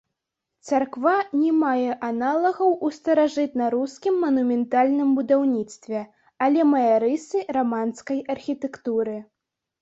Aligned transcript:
Царква 0.67 1.11
не 1.41 1.49
мае 1.63 1.91
аналагаў 2.07 2.71
у 2.87 2.89
старажытна-рускім 2.97 4.17
манументальным 4.23 5.09
будаўніцтве, 5.19 5.99
але 6.47 6.67
мае 6.73 6.95
рысы 7.05 7.45
раманскай 7.61 8.19
архітэктуры. 8.37 9.15